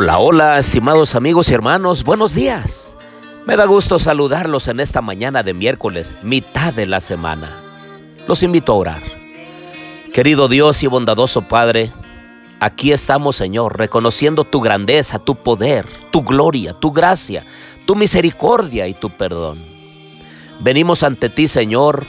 [0.00, 2.96] Hola, hola, estimados amigos y hermanos, buenos días.
[3.46, 7.60] Me da gusto saludarlos en esta mañana de miércoles, mitad de la semana.
[8.28, 9.02] Los invito a orar.
[10.12, 11.92] Querido Dios y bondadoso Padre,
[12.60, 17.44] aquí estamos, Señor, reconociendo tu grandeza, tu poder, tu gloria, tu gracia,
[17.84, 19.66] tu misericordia y tu perdón.
[20.60, 22.06] Venimos ante ti, Señor,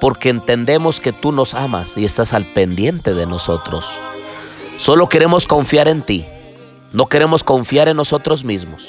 [0.00, 3.88] porque entendemos que tú nos amas y estás al pendiente de nosotros.
[4.76, 6.26] Solo queremos confiar en ti
[6.92, 8.88] no queremos confiar en nosotros mismos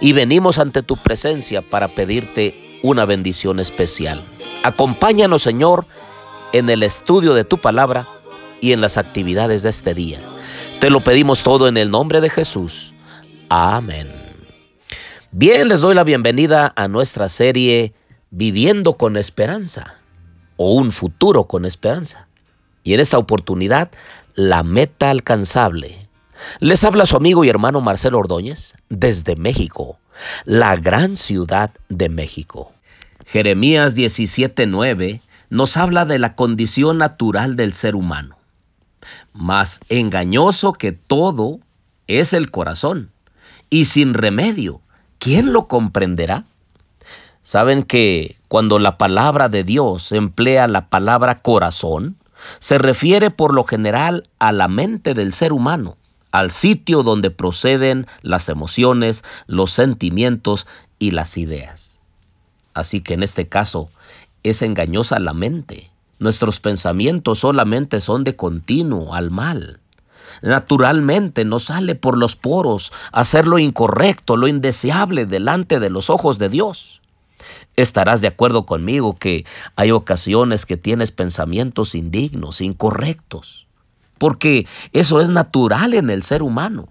[0.00, 4.22] y venimos ante tu presencia para pedirte una bendición especial.
[4.62, 5.86] Acompáñanos, Señor,
[6.52, 8.06] en el estudio de tu palabra
[8.60, 10.20] y en las actividades de este día.
[10.80, 12.94] Te lo pedimos todo en el nombre de Jesús.
[13.48, 14.12] Amén.
[15.30, 17.94] Bien, les doy la bienvenida a nuestra serie
[18.30, 19.96] Viviendo con Esperanza
[20.56, 22.28] o un futuro con esperanza.
[22.82, 23.90] Y en esta oportunidad,
[24.34, 26.07] la meta alcanzable
[26.60, 29.98] les habla su amigo y hermano Marcelo Ordóñez desde México,
[30.44, 32.72] la gran ciudad de México.
[33.26, 38.36] Jeremías 17:9 nos habla de la condición natural del ser humano.
[39.32, 41.60] Más engañoso que todo
[42.06, 43.10] es el corazón,
[43.70, 44.80] y sin remedio,
[45.18, 46.44] ¿quién lo comprenderá?
[47.42, 52.16] Saben que cuando la palabra de Dios emplea la palabra corazón,
[52.60, 55.97] se refiere por lo general a la mente del ser humano
[56.30, 60.66] al sitio donde proceden las emociones, los sentimientos
[60.98, 62.00] y las ideas.
[62.74, 63.90] Así que en este caso
[64.42, 65.90] es engañosa la mente.
[66.18, 69.80] Nuestros pensamientos solamente son de continuo al mal.
[70.42, 76.38] Naturalmente nos sale por los poros hacer lo incorrecto, lo indeseable delante de los ojos
[76.38, 77.00] de Dios.
[77.76, 79.46] Estarás de acuerdo conmigo que
[79.76, 83.67] hay ocasiones que tienes pensamientos indignos, incorrectos
[84.18, 86.88] porque eso es natural en el ser humano.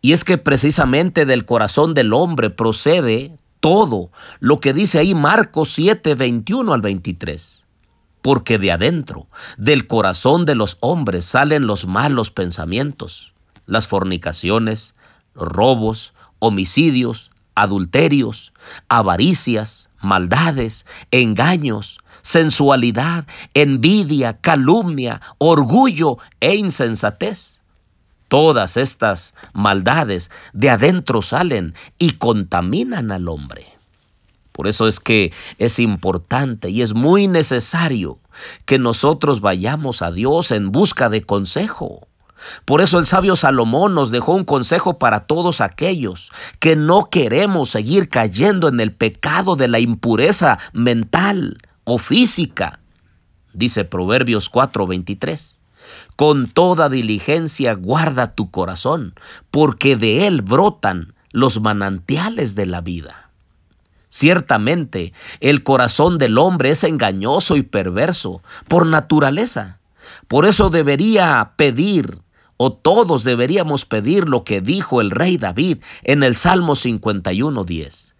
[0.00, 4.10] Y es que precisamente del corazón del hombre procede todo
[4.40, 7.64] lo que dice ahí Marcos 7, 21 al 23.
[8.20, 13.32] Porque de adentro, del corazón de los hombres salen los malos pensamientos,
[13.64, 14.94] las fornicaciones,
[15.34, 18.52] robos, homicidios, adulterios,
[18.88, 27.60] avaricias, maldades, engaños, sensualidad, envidia, calumnia, orgullo e insensatez.
[28.26, 33.68] Todas estas maldades de adentro salen y contaminan al hombre.
[34.50, 38.18] Por eso es que es importante y es muy necesario
[38.64, 42.08] que nosotros vayamos a Dios en busca de consejo.
[42.64, 46.30] Por eso el sabio Salomón nos dejó un consejo para todos aquellos
[46.60, 52.80] que no queremos seguir cayendo en el pecado de la impureza mental, o física.
[53.52, 55.56] Dice Proverbios 4:23.
[56.16, 59.14] Con toda diligencia guarda tu corazón,
[59.50, 63.30] porque de él brotan los manantiales de la vida.
[64.08, 69.80] Ciertamente, el corazón del hombre es engañoso y perverso por naturaleza.
[70.28, 72.20] Por eso debería pedir,
[72.56, 78.13] o todos deberíamos pedir lo que dijo el rey David en el Salmo 51.10.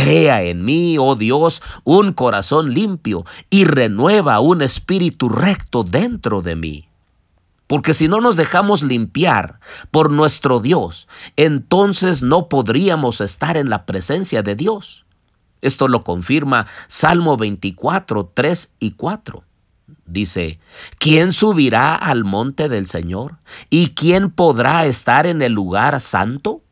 [0.00, 6.56] Crea en mí, oh Dios, un corazón limpio y renueva un espíritu recto dentro de
[6.56, 6.88] mí.
[7.66, 9.60] Porque si no nos dejamos limpiar
[9.90, 11.06] por nuestro Dios,
[11.36, 15.04] entonces no podríamos estar en la presencia de Dios.
[15.60, 19.44] Esto lo confirma Salmo 24, 3 y 4.
[20.06, 20.60] Dice,
[20.98, 23.36] ¿quién subirá al monte del Señor?
[23.68, 26.62] ¿Y quién podrá estar en el lugar santo?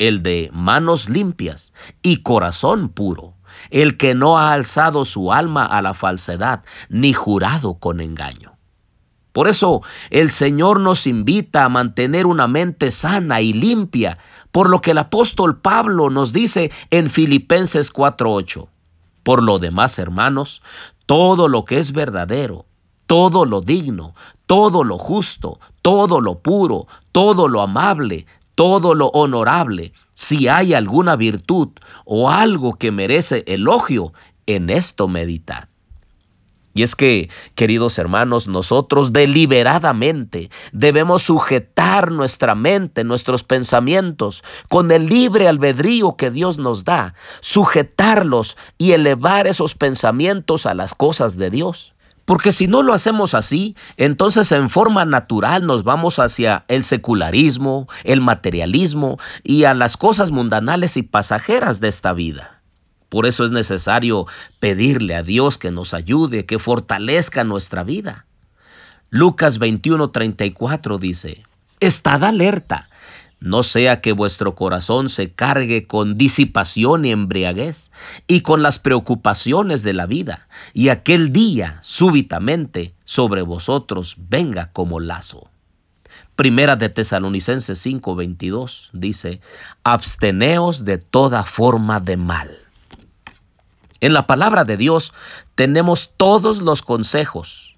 [0.00, 3.34] El de manos limpias y corazón puro,
[3.68, 8.56] el que no ha alzado su alma a la falsedad, ni jurado con engaño.
[9.32, 14.16] Por eso el Señor nos invita a mantener una mente sana y limpia,
[14.50, 18.68] por lo que el apóstol Pablo nos dice en Filipenses 4:8.
[19.22, 20.62] Por lo demás, hermanos,
[21.04, 22.64] todo lo que es verdadero,
[23.06, 24.14] todo lo digno,
[24.46, 28.26] todo lo justo, todo lo puro, todo lo amable,
[28.60, 31.68] todo lo honorable, si hay alguna virtud
[32.04, 34.12] o algo que merece elogio,
[34.44, 35.70] en esto meditad.
[36.74, 45.06] Y es que, queridos hermanos, nosotros deliberadamente debemos sujetar nuestra mente, nuestros pensamientos, con el
[45.06, 51.48] libre albedrío que Dios nos da, sujetarlos y elevar esos pensamientos a las cosas de
[51.48, 51.94] Dios.
[52.30, 57.88] Porque si no lo hacemos así, entonces en forma natural nos vamos hacia el secularismo,
[58.04, 62.62] el materialismo y a las cosas mundanales y pasajeras de esta vida.
[63.08, 64.26] Por eso es necesario
[64.60, 68.26] pedirle a Dios que nos ayude, que fortalezca nuestra vida.
[69.08, 71.42] Lucas 21:34 dice,
[71.80, 72.90] Estad alerta,
[73.40, 77.90] no sea que vuestro corazón se cargue con disipación y embriaguez
[78.26, 85.00] y con las preocupaciones de la vida, y aquel día súbitamente sobre vosotros venga como
[85.00, 85.50] lazo.
[86.36, 89.40] Primera de Tesalonicenses 5:22 dice,
[89.84, 92.58] absteneos de toda forma de mal.
[94.00, 95.12] En la palabra de Dios
[95.54, 97.69] tenemos todos los consejos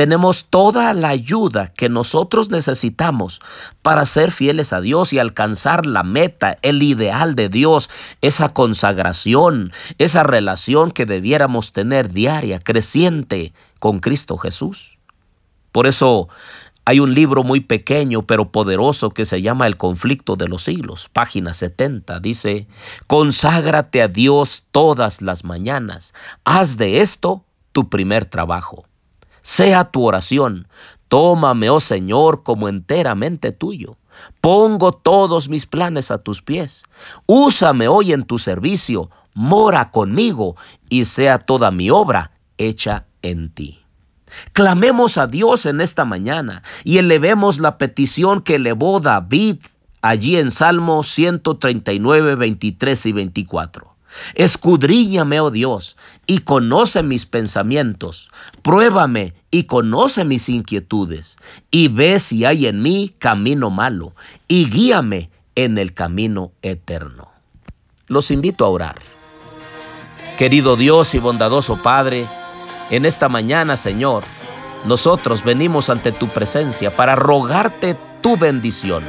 [0.00, 3.42] tenemos toda la ayuda que nosotros necesitamos
[3.82, 7.90] para ser fieles a Dios y alcanzar la meta, el ideal de Dios,
[8.22, 14.96] esa consagración, esa relación que debiéramos tener diaria, creciente con Cristo Jesús.
[15.70, 16.30] Por eso
[16.86, 21.10] hay un libro muy pequeño pero poderoso que se llama El conflicto de los siglos,
[21.12, 22.20] página 70.
[22.20, 22.66] Dice,
[23.06, 26.14] conságrate a Dios todas las mañanas.
[26.44, 28.86] Haz de esto tu primer trabajo
[29.42, 30.68] sea tu oración.
[31.08, 33.96] Tómame, oh Señor, como enteramente tuyo.
[34.40, 36.84] Pongo todos mis planes a tus pies.
[37.26, 39.10] Úsame hoy en tu servicio.
[39.34, 40.56] Mora conmigo
[40.88, 43.80] y sea toda mi obra hecha en ti.
[44.52, 49.58] Clamemos a Dios en esta mañana y elevemos la petición que elevó David
[50.02, 53.89] allí en Salmo 139, 23 y 24.
[54.34, 55.96] Escudriñame, oh Dios,
[56.26, 58.30] y conoce mis pensamientos.
[58.62, 61.38] Pruébame y conoce mis inquietudes,
[61.70, 64.14] y ve si hay en mí camino malo,
[64.48, 67.28] y guíame en el camino eterno.
[68.06, 68.96] Los invito a orar.
[70.38, 72.28] Querido Dios y bondadoso Padre,
[72.90, 74.24] en esta mañana, Señor,
[74.84, 79.04] nosotros venimos ante tu presencia para rogarte tu bendición,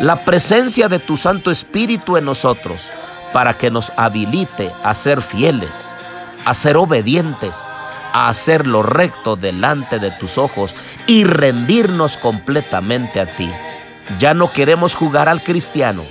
[0.00, 2.90] la presencia de tu Santo Espíritu en nosotros
[3.32, 5.94] para que nos habilite a ser fieles,
[6.44, 7.68] a ser obedientes,
[8.12, 10.76] a hacer lo recto delante de tus ojos
[11.06, 13.50] y rendirnos completamente a ti.
[14.18, 16.04] Ya no queremos jugar al cristiano,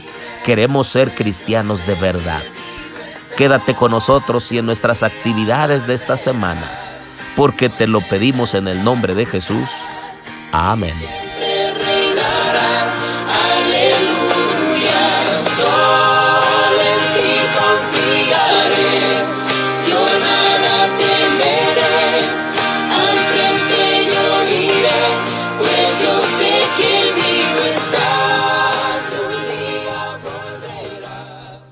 [0.43, 2.41] queremos ser cristianos de verdad.
[3.37, 6.71] Quédate con nosotros y en nuestras actividades de esta semana,
[7.35, 9.69] porque te lo pedimos en el nombre de Jesús.
[10.51, 11.30] Amén.